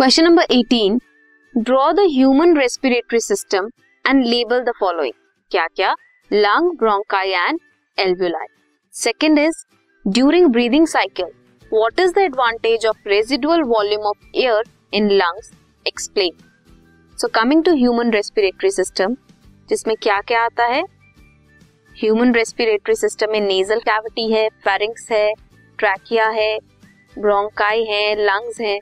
Question 0.00 0.24
number 0.24 0.44
18 0.52 0.98
draw 1.54 1.90
the 1.92 2.00
human 2.10 2.56
respiratory 2.56 3.18
system 3.20 3.66
and 4.04 4.24
label 4.26 4.60
the 4.60 4.72
following 4.80 5.12
क्या 5.50 5.66
क्या 5.66 5.94
lung 6.30 6.70
bronchi 6.78 7.30
and 7.30 7.58
alveoli 7.98 8.46
second 8.94 9.38
is 9.38 9.58
during 10.04 10.46
breathing 10.46 10.86
cycle 10.86 11.26
what 11.72 12.00
is 12.00 12.14
the 12.14 12.18
advantage 12.18 12.86
of 12.86 13.08
residual 13.08 13.62
volume 13.62 14.06
of 14.06 14.24
air 14.34 14.62
in 14.94 15.10
lungs 15.10 15.50
explain 15.86 16.32
so 17.18 17.28
coming 17.34 17.64
to 17.64 17.74
human 17.74 18.12
respiratory 18.12 18.70
system 18.70 19.16
जिसमें 19.68 19.96
क्या 20.02 20.20
क्या 20.20 20.44
आता 20.44 20.66
है? 20.66 20.82
Human 21.96 22.34
respiratory 22.34 22.94
system 22.94 23.32
में 23.32 23.40
nasal 23.40 23.80
cavity 23.80 24.32
है 24.32 24.48
pharynx 24.48 25.10
है 25.12 25.32
trachea 25.78 26.28
है 26.28 26.58
bronchi 27.18 27.84
है 27.84 28.14
लंग्स 28.24 28.60
है। 28.60 28.78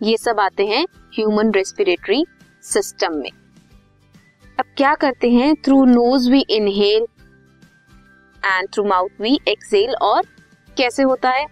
ये 0.00 0.16
सब 0.16 0.40
आते 0.40 0.66
हैं 0.66 0.84
ह्यूमन 1.14 1.50
रेस्पिरेटरी 1.50 2.24
सिस्टम 2.62 3.14
में। 3.14 3.30
अब 4.58 4.64
क्या 4.76 4.94
करते 4.94 5.30
हैं? 5.30 5.54
Through 5.56 5.84
nose 5.84 6.30
we 6.30 6.40
inhale 6.50 7.06
and 8.42 8.68
through 8.74 8.84
mouth 8.84 9.20
we 9.20 9.38
exhale 9.48 9.94
और 9.94 10.22
कैसे 10.68 11.02
होता 11.02 11.30
है? 11.30 11.46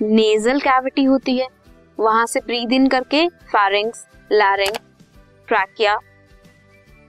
नेजल 0.00 0.60
कैविटी 0.60 1.04
होती 1.04 1.36
है। 1.38 1.46
वहाँ 1.98 2.26
से 2.26 2.40
ब्रीद 2.40 2.72
इन 2.72 2.86
करके 2.88 3.26
फारिंग्स 3.52 4.06
लैरिंग 4.32 4.76
ट्रैकिया 5.48 5.98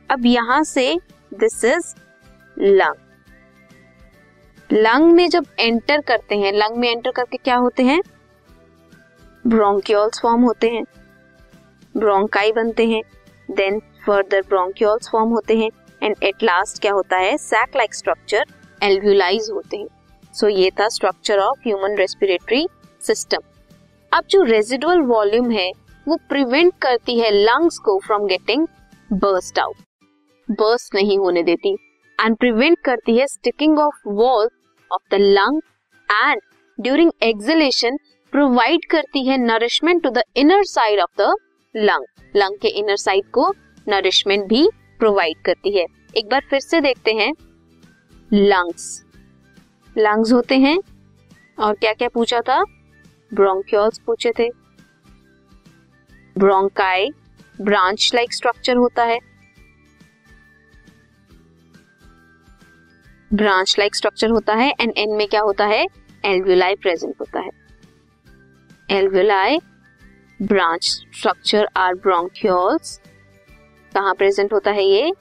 अब 0.09 0.25
यहाँ 0.25 0.63
से 0.63 0.93
दिस 1.33 1.63
इज़ 1.65 1.93
लंग 2.57 2.95
लंग 4.69 5.11
में 5.13 5.27
जब 5.29 5.45
एंटर 5.59 6.01
करते 6.01 6.35
हैं 6.35 6.53
लंग 6.53 6.77
में 6.77 6.89
एंटर 6.89 7.11
करके 7.11 7.37
क्या 7.37 7.55
होते 7.55 7.83
हैं? 7.83 8.01
ब्रोंक्यूल्स 9.45 10.19
फॉर्म 10.21 10.41
होते 10.41 10.69
हैं। 10.69 10.83
ब्रोंकाई 11.95 12.51
बनते 12.51 12.87
हैं 12.87 13.01
देन 13.49 13.79
फर्दर 14.05 14.41
ब्रोंक्यूल्स 14.49 15.09
फॉर्म 15.11 15.29
होते 15.29 15.57
हैं 15.57 15.69
एंड 16.01 16.15
एट 16.23 16.43
लास्ट 16.43 16.81
क्या 16.81 16.91
होता 16.93 17.17
है? 17.17 17.37
सैक 17.37 17.75
लाइक 17.75 17.93
स्ट्रक्चर 17.93 18.45
एल्व्यूलाइज 18.83 19.49
होते 19.53 19.77
हैं। 19.77 19.87
सो 20.35 20.47
so, 20.47 20.57
ये 20.57 20.71
था 20.71 20.87
structure 20.89 21.39
of 21.39 21.59
human 21.59 21.95
respiratory 21.97 22.67
system 23.01 23.41
अब 24.11 24.23
जो 24.29 24.43
रेजिडुअल 24.43 25.01
वॉल्यूम 25.01 25.49
है 25.51 25.71
वो 26.07 26.15
प्रिवेंट 26.29 26.73
करती 26.81 27.19
है 27.19 27.31
लंग्स 27.31 27.77
को 27.77 27.97
from 27.99 28.25
getting 28.27 28.67
burst 29.09 29.59
out 29.59 30.51
burst 30.51 30.95
नहीं 30.95 31.17
होने 31.17 31.43
देती 31.43 31.73
एंड 32.19 32.35
प्रिवेंट 32.37 32.77
करती 32.85 33.17
है 33.17 33.27
sticking 33.27 33.79
of 33.79 34.07
wall 34.07 34.49
of 34.91 35.01
the 35.11 35.19
lung 35.19 35.61
and 36.09 36.41
during 36.79 37.11
exhalation 37.23 37.97
provide 38.33 38.85
करती 38.85 39.25
है 39.27 39.37
nourishment 39.37 40.03
to 40.03 40.09
the 40.09 40.23
inner 40.37 40.63
side 40.63 40.99
of 40.99 41.21
the 41.21 41.35
lung 41.75 42.05
lung 42.35 42.57
के 42.57 42.67
इनर 42.67 42.95
साइड 42.95 43.29
को 43.31 43.53
नरिशमेंट 43.87 44.45
भी 44.45 44.69
प्रोवाइड 44.99 45.41
करती 45.45 45.77
है। 45.77 45.85
एक 46.17 46.29
बार 46.29 46.45
फिर 46.49 46.59
से 46.59 46.81
देखते 46.81 47.13
हैं। 47.13 47.31
लंग्स 48.33 49.05
लंग्स 49.97 50.31
होते 50.33 50.57
हैं। 50.57 50.77
और 51.59 51.75
क्या 51.75 51.93
क्या 51.93 52.09
पूछा 52.09 52.41
था? 52.41 52.63
ब्रोंक्यूल्स 53.33 53.99
पूछे 53.99 54.31
थे। 54.39 54.49
ब्रोंकाई 56.35 57.09
ब्रांच 57.61 58.11
लाइक 58.15 58.33
स्ट्रक्चर 58.33 58.75
होता 58.75 59.03
है। 59.03 59.19
ब्रांच 63.33 63.75
लाइक 63.79 63.95
स्ट्रक्चर 63.95 64.29
होता 64.29 64.53
है। 64.53 64.73
एंड 64.79 64.93
एन 64.97 65.09
में 65.09 65.27
क्या 65.27 65.41
होता 65.41 65.65
है? 65.65 65.85
एल्व्यूलाई 66.25 66.75
प्रेजेंट 66.75 67.15
होता 67.19 67.39
है। 67.39 67.68
Alveoli 68.91 69.57
branch 70.41 70.85
structure 70.85 71.67
are 71.77 71.93
bronchioles 71.93 73.01
कहा 73.95 74.13
प्रेजेंट 74.13 74.53
होता 74.53 74.71
है 74.71 74.83
ये? 74.83 75.13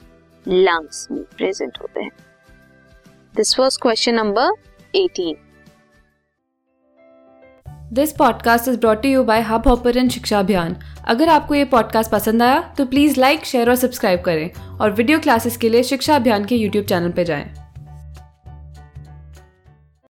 लंग्स 0.49 1.09
में 1.11 1.23
प्रेजेंट 1.23 1.79
होते 1.83 2.01
हैं। 2.01 2.11
This 3.37 3.59
was 3.59 3.79
question 3.83 4.15
number 4.15 4.51
18 4.95 5.35
this 7.93 8.13
podcast 8.13 8.69
is 8.69 8.79
brought 8.79 9.05
you 9.05 9.25
by 9.25 9.41
Hubhopper 9.69 10.09
Shiksha 10.09 10.39
Abhiyan 10.39 10.77
अगर 11.09 11.29
आपको 11.29 11.55
ये 11.55 11.65
पॉडकास्ट 11.65 12.11
पसंद 12.11 12.43
आया 12.43 12.75
तो 12.79 12.87
प्लीज़ 12.87 13.21
लाइक 13.21 13.45
शेयर 13.45 13.69
और 13.69 13.77
सब्सक्राइब 13.77 14.21
करें। 14.21 14.79
और 14.79 14.91
वीडियो 14.91 15.19
क्लासेस 15.19 15.57
के 15.57 15.69
लिए 15.69 15.83
शिक्षा 15.83 16.17
अभियान 16.17 16.45
के 16.45 16.57
यूट्यूब 16.57 16.85
चैनल 16.85 17.11
पर 17.11 17.23
जाएँ। 17.23 17.68